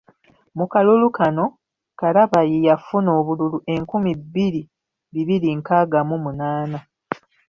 Mu 0.57 0.65
kalulu 0.73 1.07
kano, 1.17 1.45
Karabayi 1.99 2.57
yafuna 2.67 3.09
obululu 3.19 3.57
enkumi 3.73 4.11
bbiri 4.19 4.61
bibiri 5.13 5.49
nkaaga 5.57 5.99
mu 6.09 6.17
muaaga. 6.23 6.79